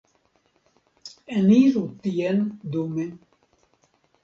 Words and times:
Eniru 1.41 1.85
tien 2.07 2.41
dume. 2.73 3.09